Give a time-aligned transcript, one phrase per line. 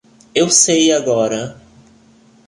[0.33, 1.61] Eu sei agora.